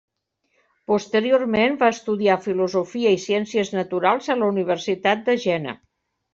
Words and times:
Posteriorment, 0.91 1.75
va 1.83 1.89
estudiar 1.97 2.39
filosofia 2.47 3.13
i 3.19 3.21
ciències 3.27 3.73
naturals 3.79 4.33
a 4.37 4.41
la 4.43 4.51
Universitat 4.57 5.27
de 5.31 5.41
Jena. 5.49 5.81